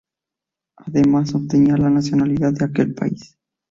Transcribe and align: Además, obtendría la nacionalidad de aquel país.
Además, 0.77 1.35
obtendría 1.35 1.77
la 1.77 1.91
nacionalidad 1.91 2.53
de 2.53 2.65
aquel 2.65 2.95
país. 2.95 3.37